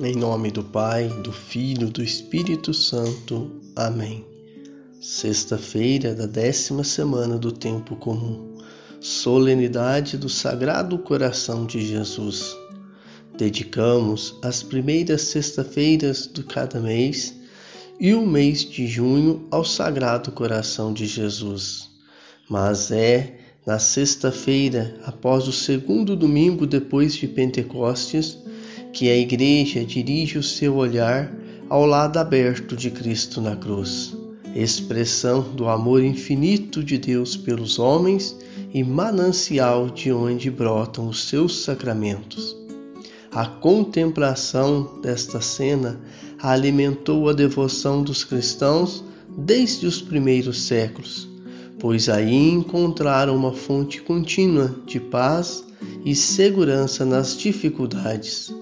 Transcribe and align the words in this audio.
Em 0.00 0.16
nome 0.16 0.50
do 0.50 0.64
Pai, 0.64 1.06
do 1.22 1.30
Filho, 1.30 1.88
do 1.88 2.02
Espírito 2.02 2.74
Santo. 2.74 3.48
Amém. 3.76 4.26
Sexta-feira 5.00 6.12
da 6.12 6.26
décima 6.26 6.82
semana 6.82 7.38
do 7.38 7.52
Tempo 7.52 7.94
Comum. 7.94 8.58
Solenidade 9.00 10.18
do 10.18 10.28
Sagrado 10.28 10.98
Coração 10.98 11.64
de 11.64 11.86
Jesus. 11.86 12.56
Dedicamos 13.38 14.34
as 14.42 14.64
primeiras 14.64 15.22
sexta-feiras 15.22 16.28
de 16.32 16.42
cada 16.42 16.80
mês 16.80 17.32
e 18.00 18.14
o 18.14 18.26
mês 18.26 18.64
de 18.64 18.88
junho 18.88 19.46
ao 19.48 19.64
Sagrado 19.64 20.32
Coração 20.32 20.92
de 20.92 21.06
Jesus. 21.06 21.88
Mas 22.50 22.90
é 22.90 23.38
na 23.64 23.78
sexta-feira, 23.78 24.98
após 25.04 25.46
o 25.46 25.52
segundo 25.52 26.16
domingo 26.16 26.66
depois 26.66 27.14
de 27.14 27.28
Pentecostes, 27.28 28.36
que 28.94 29.10
a 29.10 29.16
Igreja 29.16 29.84
dirige 29.84 30.38
o 30.38 30.42
seu 30.42 30.76
olhar 30.76 31.34
ao 31.68 31.84
lado 31.84 32.16
aberto 32.16 32.76
de 32.76 32.92
Cristo 32.92 33.40
na 33.40 33.56
cruz, 33.56 34.16
expressão 34.54 35.42
do 35.42 35.68
amor 35.68 36.04
infinito 36.04 36.82
de 36.82 36.96
Deus 36.96 37.36
pelos 37.36 37.80
homens 37.80 38.36
e 38.72 38.84
manancial 38.84 39.90
de 39.90 40.12
onde 40.12 40.48
brotam 40.48 41.08
os 41.08 41.24
seus 41.24 41.64
sacramentos. 41.64 42.56
A 43.32 43.44
contemplação 43.46 45.00
desta 45.02 45.40
cena 45.40 46.00
alimentou 46.40 47.28
a 47.28 47.32
devoção 47.32 48.00
dos 48.00 48.22
cristãos 48.22 49.02
desde 49.36 49.86
os 49.86 50.00
primeiros 50.00 50.62
séculos, 50.62 51.28
pois 51.80 52.08
aí 52.08 52.48
encontraram 52.48 53.34
uma 53.34 53.52
fonte 53.52 54.00
contínua 54.00 54.72
de 54.86 55.00
paz 55.00 55.64
e 56.04 56.14
segurança 56.14 57.04
nas 57.04 57.36
dificuldades. 57.36 58.53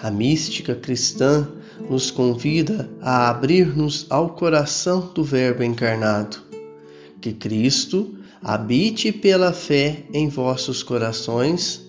A 0.00 0.10
mística 0.12 0.76
cristã 0.76 1.48
nos 1.90 2.10
convida 2.10 2.88
a 3.00 3.28
abrir-nos 3.28 4.06
ao 4.08 4.30
coração 4.30 5.10
do 5.12 5.24
Verbo 5.24 5.64
encarnado. 5.64 6.38
Que 7.20 7.32
Cristo 7.32 8.14
habite 8.40 9.10
pela 9.10 9.52
fé 9.52 10.04
em 10.12 10.28
vossos 10.28 10.84
corações, 10.84 11.84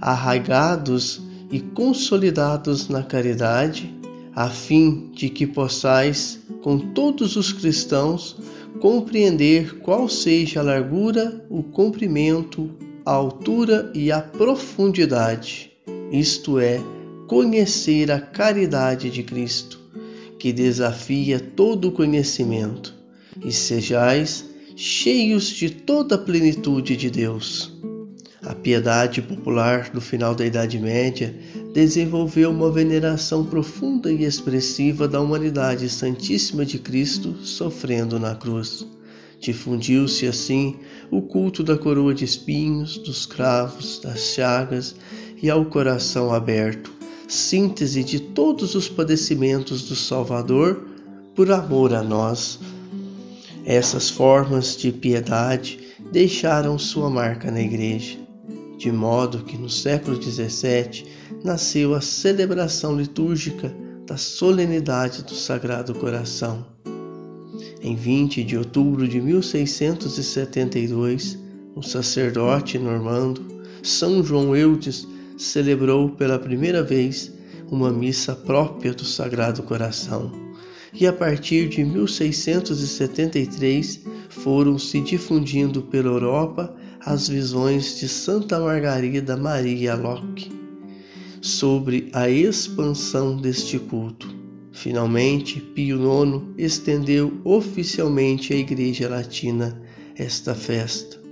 arraigados 0.00 1.20
e 1.50 1.60
consolidados 1.60 2.88
na 2.88 3.02
caridade, 3.02 3.94
a 4.34 4.48
fim 4.48 5.10
de 5.12 5.28
que 5.28 5.46
possais, 5.46 6.38
com 6.62 6.78
todos 6.78 7.36
os 7.36 7.52
cristãos, 7.52 8.36
compreender 8.80 9.78
qual 9.80 10.08
seja 10.08 10.60
a 10.60 10.62
largura, 10.62 11.44
o 11.50 11.62
comprimento, 11.62 12.70
a 13.04 13.12
altura 13.12 13.90
e 13.94 14.10
a 14.10 14.20
profundidade, 14.20 15.70
isto 16.10 16.58
é, 16.58 16.80
conhecer 17.26 18.10
a 18.10 18.20
caridade 18.20 19.10
de 19.10 19.22
Cristo, 19.22 19.80
que 20.38 20.52
desafia 20.52 21.40
todo 21.40 21.88
o 21.88 21.92
conhecimento, 21.92 22.94
e 23.44 23.52
sejais 23.52 24.44
cheios 24.76 25.48
de 25.48 25.70
toda 25.70 26.14
a 26.14 26.18
plenitude 26.18 26.96
de 26.96 27.10
Deus. 27.10 27.74
A 28.42 28.54
piedade 28.54 29.20
popular 29.20 29.90
do 29.90 30.00
final 30.00 30.34
da 30.34 30.46
Idade 30.46 30.78
Média 30.78 31.34
desenvolveu 31.74 32.50
uma 32.50 32.70
veneração 32.70 33.44
profunda 33.44 34.12
e 34.12 34.22
expressiva 34.22 35.08
da 35.08 35.20
humanidade 35.20 35.88
santíssima 35.88 36.64
de 36.64 36.78
Cristo 36.78 37.34
sofrendo 37.42 38.20
na 38.20 38.36
cruz. 38.36 38.86
Difundiu-se 39.40 40.26
assim 40.26 40.76
o 41.10 41.22
culto 41.22 41.64
da 41.64 41.76
coroa 41.76 42.14
de 42.14 42.24
espinhos, 42.24 42.98
dos 42.98 43.26
cravos, 43.26 43.98
das 43.98 44.20
chagas 44.20 44.94
e 45.42 45.50
ao 45.50 45.64
coração 45.64 46.32
aberto, 46.32 46.95
síntese 47.28 48.04
de 48.04 48.20
todos 48.20 48.74
os 48.74 48.88
padecimentos 48.88 49.82
do 49.82 49.96
Salvador 49.96 50.86
por 51.34 51.50
amor 51.50 51.92
a 51.92 52.02
nós. 52.02 52.58
Essas 53.64 54.08
formas 54.08 54.76
de 54.76 54.92
piedade 54.92 55.80
deixaram 56.12 56.78
sua 56.78 57.10
marca 57.10 57.50
na 57.50 57.60
Igreja, 57.60 58.16
de 58.78 58.92
modo 58.92 59.42
que 59.44 59.58
no 59.58 59.68
século 59.68 60.22
XVII 60.22 61.04
nasceu 61.42 61.94
a 61.94 62.00
celebração 62.00 62.96
litúrgica 62.96 63.74
da 64.06 64.16
solenidade 64.16 65.24
do 65.24 65.34
Sagrado 65.34 65.92
Coração. 65.94 66.64
Em 67.82 67.96
20 67.96 68.44
de 68.44 68.56
outubro 68.56 69.08
de 69.08 69.20
1672, 69.20 71.36
o 71.74 71.82
sacerdote 71.82 72.78
normando 72.78 73.44
São 73.82 74.22
João 74.22 74.56
Eudes 74.56 75.08
celebrou 75.36 76.10
pela 76.10 76.38
primeira 76.38 76.82
vez 76.82 77.32
uma 77.70 77.92
missa 77.92 78.34
própria 78.34 78.92
do 78.92 79.04
Sagrado 79.04 79.62
Coração. 79.62 80.32
E 80.92 81.06
a 81.06 81.12
partir 81.12 81.68
de 81.68 81.84
1673 81.84 84.00
foram 84.30 84.76
se 84.78 85.00
difundindo 85.00 85.82
pela 85.82 86.08
Europa 86.08 86.74
as 87.00 87.28
visões 87.28 87.98
de 87.98 88.08
Santa 88.08 88.58
Margarida 88.58 89.36
Maria 89.36 89.94
Locke 89.94 90.50
sobre 91.40 92.08
a 92.12 92.28
expansão 92.28 93.36
deste 93.36 93.78
culto. 93.78 94.34
Finalmente, 94.72 95.60
Pio 95.60 95.98
IX 95.98 96.42
estendeu 96.58 97.40
oficialmente 97.44 98.52
à 98.52 98.56
Igreja 98.56 99.08
Latina 99.08 99.80
esta 100.16 100.54
festa. 100.54 101.25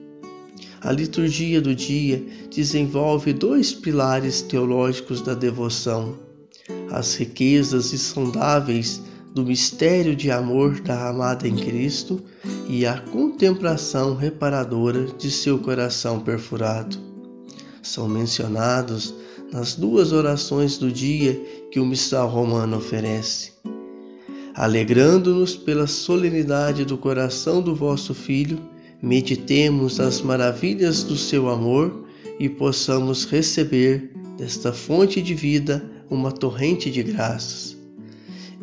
A 0.85 0.93
liturgia 0.93 1.63
do 1.63 1.75
dia 1.75 2.23
desenvolve 2.51 3.33
dois 3.33 3.73
pilares 3.73 4.43
teológicos 4.43 5.23
da 5.23 5.33
devoção: 5.33 6.15
as 6.91 7.15
riquezas 7.15 7.95
insondáveis 7.95 9.01
do 9.35 9.43
mistério 9.43 10.15
de 10.15 10.31
amor 10.31 10.81
da 10.81 11.09
amada 11.09 11.49
em 11.49 11.57
Cristo 11.57 12.23
e 12.69 12.85
a 12.85 13.01
contemplação 13.01 14.15
reparadora 14.15 15.07
de 15.19 15.31
seu 15.31 15.59
coração 15.59 16.21
perfurado. 16.21 16.99
São 17.83 18.07
mencionados 18.07 19.15
nas 19.51 19.75
duas 19.75 20.13
orações 20.13 20.77
do 20.77 20.93
dia 20.93 21.35
que 21.71 21.81
o 21.81 21.87
missal 21.87 22.29
romano 22.29 22.77
oferece. 22.77 23.53
Alegrando-nos 24.55 25.57
pela 25.57 25.87
solenidade 25.87 26.85
do 26.85 26.99
coração 26.99 27.63
do 27.63 27.75
vosso 27.75 28.15
Filho, 28.15 28.74
meditemos 29.05 30.01
as 30.01 30.23
maravilhas 30.23 31.03
do 31.03 31.15
seu 31.15 31.51
amor 31.51 32.07
e 32.41 32.49
possamos 32.49 33.27
receber 33.27 34.11
desta 34.39 34.73
fonte 34.73 35.21
de 35.21 35.35
vida 35.35 35.85
uma 36.09 36.33
torrente 36.33 36.91
de 36.91 37.03
graças. 37.03 37.77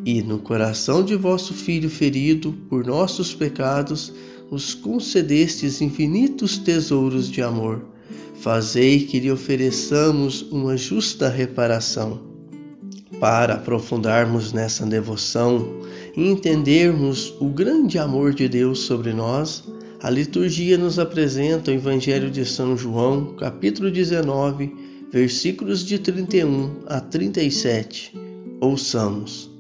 E 0.04 0.24
no 0.24 0.40
coração 0.40 1.06
de 1.06 1.16
vosso 1.16 1.54
Filho 1.54 1.92
ferido 1.92 2.54
por 2.68 2.84
nossos 2.84 3.36
pecados, 3.36 4.12
os 4.50 4.74
concedestes 4.74 5.80
infinitos 5.80 6.58
tesouros 6.58 7.30
de 7.30 7.44
amor. 7.44 7.86
Fazei 8.34 9.02
que 9.06 9.20
lhe 9.20 9.32
ofereçamos 9.32 10.42
uma 10.52 10.76
justa 10.76 11.30
reparação. 11.30 12.20
Para 13.20 13.54
aprofundarmos 13.54 14.52
nessa 14.52 14.88
devoção 14.88 15.82
e 16.18 16.28
entendermos 16.28 17.32
o 17.40 17.46
grande 17.46 18.00
amor 18.00 18.34
de 18.34 18.50
Deus 18.50 18.80
sobre 18.80 19.14
nós, 19.14 19.64
a 20.04 20.10
liturgia 20.10 20.80
nos 20.80 20.98
apresenta 20.98 21.70
o 21.70 21.74
Evangelho 21.76 22.32
de 22.32 22.44
São 22.44 22.76
João, 22.76 23.36
capítulo 23.36 23.92
19, 23.92 24.74
versículos 25.12 25.86
de 25.86 26.00
31 26.00 26.80
a 26.88 27.00
37. 27.00 28.12
Ouçamos. 28.60 29.52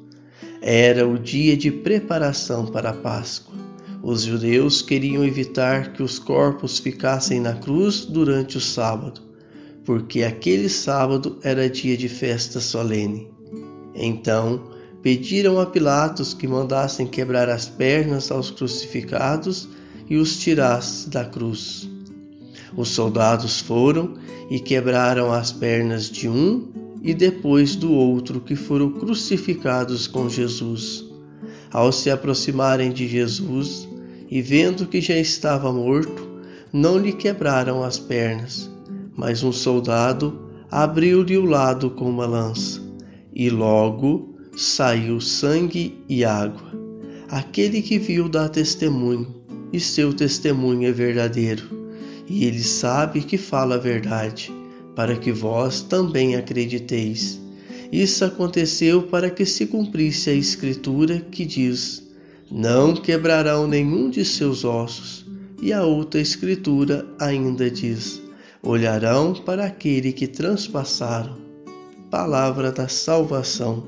Era 0.59 1.07
o 1.07 1.19
dia 1.19 1.56
de 1.56 1.69
preparação 1.69 2.66
para 2.66 2.90
a 2.90 2.94
Páscoa. 2.94 3.53
Os 4.01 4.24
judeus 4.24 4.81
queriam 4.81 5.24
evitar 5.24 5.94
que 5.94 6.01
os 6.01 6.18
corpos 6.18 6.80
ficassem 6.80 7.40
na 7.40 7.53
cruz 7.53 8.03
durante 8.03 8.57
o 8.57 8.62
sábado, 8.62 9.22
porque 9.85 10.24
aquele 10.24 10.69
sábado 10.69 11.38
era 11.44 11.69
dia 11.69 11.96
de 11.96 12.09
festa 12.09 12.59
solene. 12.59 13.30
Então, 13.94 14.71
pediram 15.04 15.60
a 15.60 15.68
Pilatos 15.68 16.33
que 16.33 16.48
mandassem 16.48 17.06
quebrar 17.06 17.48
as 17.48 17.68
pernas 17.68 18.31
aos 18.31 18.50
crucificados 18.50 19.69
e 20.12 20.18
os 20.18 20.36
tirasse 20.36 21.10
da 21.10 21.24
cruz. 21.24 21.90
Os 22.75 22.90
soldados 22.90 23.62
foram 23.62 24.16
e 24.50 24.60
quebraram 24.60 25.31
as 25.31 25.54
pernas 25.54 26.10
de 26.10 26.28
um 26.28 26.68
e 27.02 27.13
depois 27.13 27.78
do 27.78 27.94
outro 27.94 28.42
que 28.42 28.54
foram 28.54 28.92
crucificados 28.92 30.08
com 30.08 30.28
Jesus. 30.28 31.06
Ao 31.72 31.94
se 31.94 32.10
aproximarem 32.10 32.92
de 32.92 33.08
Jesus 33.08 33.88
e 34.30 34.42
vendo 34.42 34.86
que 34.86 35.00
já 35.00 35.16
estava 35.16 35.72
morto, 35.72 36.28
não 36.74 36.98
lhe 36.98 37.14
quebraram 37.14 37.81
as 37.81 37.98
pernas, 37.98 38.69
mas 39.16 39.44
um 39.44 39.54
soldado 39.54 40.42
abriu-lhe 40.69 41.38
o 41.38 41.46
lado 41.46 41.90
com 41.90 42.10
uma 42.10 42.25
lança, 42.25 42.81
e 43.34 43.50
logo 43.50 44.36
saiu 44.57 45.22
sangue 45.22 46.04
e 46.10 46.25
água. 46.25 46.69
Aquele 47.30 47.81
que 47.81 47.98
viu 47.98 48.28
dá 48.28 48.50
testemunho 48.50 49.41
e 49.71 49.79
seu 49.79 50.13
testemunho 50.13 50.88
é 50.88 50.91
verdadeiro, 50.91 51.63
e 52.27 52.45
ele 52.45 52.63
sabe 52.63 53.21
que 53.21 53.38
fala 53.38 53.75
a 53.75 53.79
verdade, 53.79 54.51
para 54.95 55.15
que 55.15 55.31
vós 55.31 55.81
também 55.81 56.35
acrediteis. 56.35 57.39
Isso 57.91 58.23
aconteceu 58.23 59.03
para 59.03 59.29
que 59.29 59.45
se 59.45 59.65
cumprisse 59.65 60.29
a 60.29 60.33
Escritura 60.33 61.19
que 61.19 61.45
diz: 61.45 62.01
Não 62.50 62.95
quebrarão 62.95 63.68
nenhum 63.68 64.09
de 64.09 64.23
seus 64.23 64.63
ossos. 64.63 65.25
E 65.62 65.73
a 65.73 65.83
outra 65.83 66.21
Escritura 66.21 67.06
ainda 67.19 67.69
diz: 67.69 68.21
Olharão 68.63 69.33
para 69.33 69.65
aquele 69.65 70.13
que 70.13 70.25
transpassaram. 70.25 71.38
Palavra 72.09 72.71
da 72.71 72.88
salvação. 72.88 73.83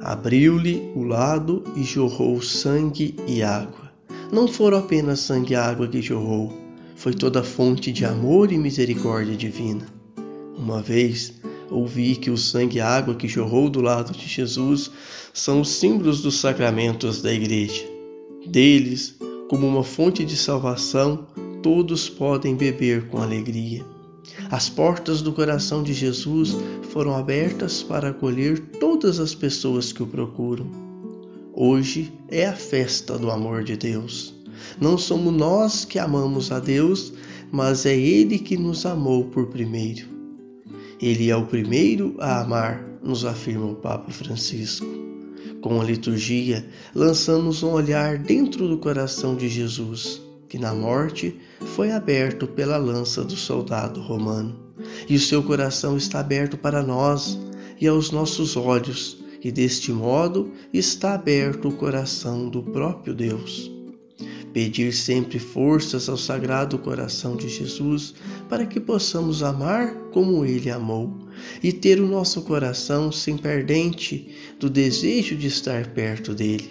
Abriu-lhe 0.00 0.92
o 0.94 1.02
lado 1.02 1.64
e 1.76 1.82
jorrou 1.82 2.40
sangue 2.40 3.14
e 3.26 3.42
água. 3.42 3.85
Não 4.32 4.48
foram 4.48 4.78
apenas 4.78 5.20
sangue 5.20 5.52
e 5.52 5.56
água 5.56 5.86
que 5.86 6.02
jorrou, 6.02 6.52
foi 6.96 7.14
toda 7.14 7.44
fonte 7.44 7.92
de 7.92 8.04
amor 8.04 8.50
e 8.50 8.58
misericórdia 8.58 9.36
divina. 9.36 9.86
Uma 10.56 10.82
vez 10.82 11.34
ouvi 11.70 12.16
que 12.16 12.30
o 12.30 12.36
sangue 12.36 12.78
e 12.78 12.80
água 12.80 13.14
que 13.14 13.28
jorrou 13.28 13.70
do 13.70 13.80
lado 13.80 14.12
de 14.12 14.26
Jesus 14.26 14.90
são 15.32 15.60
os 15.60 15.68
símbolos 15.68 16.22
dos 16.22 16.40
sacramentos 16.40 17.22
da 17.22 17.32
Igreja. 17.32 17.84
Deles, 18.46 19.14
como 19.48 19.66
uma 19.66 19.84
fonte 19.84 20.24
de 20.24 20.36
salvação, 20.36 21.26
todos 21.62 22.08
podem 22.08 22.56
beber 22.56 23.08
com 23.08 23.18
alegria. 23.18 23.84
As 24.50 24.68
portas 24.68 25.22
do 25.22 25.32
coração 25.32 25.82
de 25.82 25.92
Jesus 25.92 26.56
foram 26.90 27.14
abertas 27.14 27.82
para 27.82 28.08
acolher 28.08 28.58
todas 28.80 29.20
as 29.20 29.34
pessoas 29.34 29.92
que 29.92 30.02
o 30.02 30.06
procuram. 30.06 30.85
Hoje 31.58 32.12
é 32.28 32.44
a 32.44 32.52
festa 32.52 33.18
do 33.18 33.30
amor 33.30 33.64
de 33.64 33.78
Deus. 33.78 34.34
Não 34.78 34.98
somos 34.98 35.32
nós 35.32 35.86
que 35.86 35.98
amamos 35.98 36.52
a 36.52 36.60
Deus, 36.60 37.14
mas 37.50 37.86
é 37.86 37.96
Ele 37.96 38.38
que 38.38 38.58
nos 38.58 38.84
amou 38.84 39.24
por 39.24 39.46
primeiro. 39.46 40.06
Ele 41.00 41.30
é 41.30 41.34
o 41.34 41.46
primeiro 41.46 42.14
a 42.18 42.42
amar, 42.42 42.84
nos 43.02 43.24
afirma 43.24 43.64
o 43.68 43.74
Papa 43.74 44.12
Francisco. 44.12 44.86
Com 45.62 45.80
a 45.80 45.84
liturgia, 45.84 46.68
lançamos 46.94 47.62
um 47.62 47.70
olhar 47.70 48.18
dentro 48.18 48.68
do 48.68 48.76
coração 48.76 49.34
de 49.34 49.48
Jesus, 49.48 50.20
que 50.50 50.58
na 50.58 50.74
morte 50.74 51.40
foi 51.74 51.90
aberto 51.90 52.46
pela 52.46 52.76
lança 52.76 53.24
do 53.24 53.34
soldado 53.34 54.02
romano. 54.02 54.54
E 55.08 55.16
o 55.16 55.20
seu 55.20 55.42
coração 55.42 55.96
está 55.96 56.20
aberto 56.20 56.58
para 56.58 56.82
nós 56.82 57.40
e 57.80 57.86
aos 57.86 58.10
nossos 58.10 58.58
olhos, 58.58 59.24
e 59.46 59.52
deste 59.52 59.92
modo 59.92 60.50
está 60.72 61.14
aberto 61.14 61.68
o 61.68 61.72
coração 61.72 62.48
do 62.48 62.62
próprio 62.62 63.14
Deus 63.14 63.76
pedir 64.56 64.90
sempre 64.94 65.38
forças 65.38 66.08
ao 66.08 66.16
Sagrado 66.16 66.78
Coração 66.78 67.36
de 67.36 67.46
Jesus 67.46 68.14
para 68.48 68.64
que 68.64 68.80
possamos 68.80 69.42
amar 69.42 69.92
como 70.12 70.46
Ele 70.46 70.70
amou 70.70 71.12
e 71.62 71.74
ter 71.74 72.00
o 72.00 72.08
nosso 72.08 72.40
coração 72.40 73.12
sem 73.12 73.36
perdente 73.36 74.34
do 74.58 74.70
desejo 74.70 75.36
de 75.36 75.46
estar 75.46 75.88
perto 75.88 76.34
dele. 76.34 76.70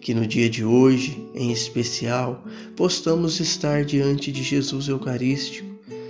Que 0.00 0.12
no 0.12 0.26
dia 0.26 0.50
de 0.50 0.64
hoje, 0.64 1.24
em 1.32 1.52
especial, 1.52 2.44
possamos 2.74 3.38
estar 3.38 3.84
diante 3.84 4.32
de 4.32 4.42
Jesus 4.42 4.88
Eucarístico, 4.88 5.64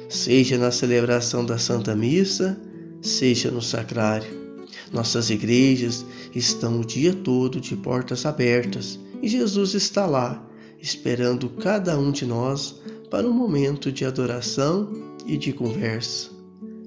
seja 0.09 0.57
na 0.57 0.71
celebração 0.71 1.45
da 1.45 1.59
Santa 1.59 1.95
Missa, 1.95 2.59
seja 3.03 3.51
no 3.51 3.61
sacrário. 3.61 4.46
Nossas 4.93 5.31
igrejas 5.31 6.05
estão 6.35 6.81
o 6.81 6.85
dia 6.85 7.13
todo 7.13 7.61
de 7.61 7.77
portas 7.77 8.25
abertas 8.25 8.99
e 9.23 9.29
Jesus 9.29 9.75
está 9.75 10.07
lá 10.07 10.47
esperando 10.81 11.49
cada 11.49 11.99
um 11.99 12.11
de 12.11 12.27
nós 12.27 12.81
para 13.11 13.27
um 13.27 13.33
momento 13.33 13.91
de 13.91 14.05
adoração 14.05 14.93
e 15.27 15.37
de 15.37 15.53
conversa. 15.53 16.31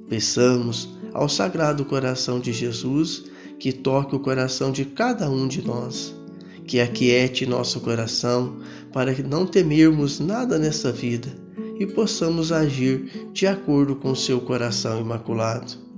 Peçamos 0.07 0.89
ao 1.13 1.27
Sagrado 1.27 1.83
Coração 1.85 2.39
de 2.39 2.53
Jesus 2.53 3.25
que 3.59 3.73
toque 3.73 4.15
o 4.15 4.19
coração 4.19 4.71
de 4.71 4.85
cada 4.85 5.29
um 5.29 5.47
de 5.47 5.61
nós, 5.61 6.15
que 6.65 6.79
aquiete 6.79 7.45
nosso 7.45 7.81
coração 7.81 8.59
para 8.93 9.13
que 9.13 9.21
não 9.23 9.45
temermos 9.45 10.19
nada 10.19 10.57
nessa 10.57 10.91
vida 10.91 11.27
e 11.79 11.85
possamos 11.85 12.51
agir 12.51 13.29
de 13.33 13.47
acordo 13.47 13.95
com 13.95 14.13
seu 14.15 14.39
coração 14.39 14.99
imaculado. 14.99 15.88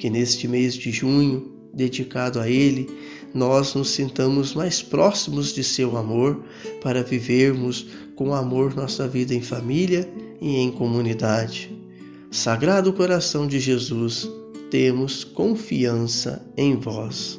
Que 0.00 0.08
neste 0.08 0.48
mês 0.48 0.74
de 0.74 0.90
junho, 0.90 1.52
dedicado 1.74 2.40
a 2.40 2.48
Ele, 2.48 2.88
nós 3.34 3.74
nos 3.74 3.90
sintamos 3.90 4.54
mais 4.54 4.82
próximos 4.82 5.52
de 5.52 5.62
seu 5.62 5.94
amor 5.96 6.42
para 6.82 7.02
vivermos 7.02 7.86
com 8.16 8.34
amor 8.34 8.74
nossa 8.74 9.06
vida 9.06 9.34
em 9.34 9.42
família 9.42 10.10
e 10.40 10.56
em 10.56 10.70
comunidade. 10.70 11.70
Sagrado 12.30 12.94
coração 12.94 13.46
de 13.46 13.60
Jesus, 13.60 14.26
temos 14.70 15.22
confiança 15.22 16.42
em 16.56 16.76
vós. 16.76 17.38